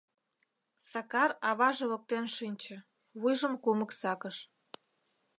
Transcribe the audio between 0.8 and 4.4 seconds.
Сакар аваже воктен шинче, вуйжым кумык сакыш.